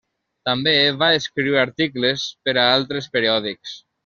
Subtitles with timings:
[0.49, 0.71] També
[1.03, 3.79] va escriure articles per a altres periòdics.